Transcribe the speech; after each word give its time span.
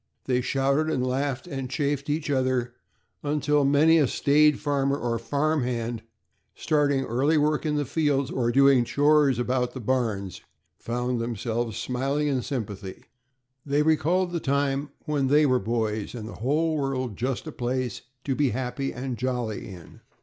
They 0.25 0.41
shouted 0.41 0.89
and 0.89 1.05
laughed, 1.05 1.45
and 1.45 1.69
chaffed 1.69 2.09
each 2.09 2.31
other 2.31 2.73
until 3.21 3.63
many 3.63 3.99
a 3.99 4.07
staid 4.07 4.57
farmer 4.59 4.97
or 4.97 5.19
farm 5.19 5.61
hand, 5.61 6.01
starting 6.55 7.03
early 7.03 7.37
work 7.37 7.67
in 7.67 7.75
the 7.75 7.85
fields, 7.85 8.31
or 8.31 8.51
doing 8.51 8.83
chores 8.83 9.37
about 9.37 9.73
the 9.75 9.79
barns, 9.79 10.41
found 10.79 11.19
themselves 11.21 11.77
smiling 11.77 12.27
in 12.27 12.41
sympathy. 12.41 13.03
They 13.63 13.83
recalled 13.83 14.31
the 14.31 14.39
time 14.39 14.89
when 15.05 15.27
they 15.27 15.45
were 15.45 15.59
boys, 15.59 16.15
and 16.15 16.27
the 16.27 16.33
whole 16.41 16.77
world 16.77 17.15
just 17.15 17.45
a 17.45 17.51
place 17.51 18.01
to 18.23 18.33
be 18.33 18.49
happy 18.49 18.91
and 18.91 19.19
jolly 19.19 19.67
in. 19.69 20.01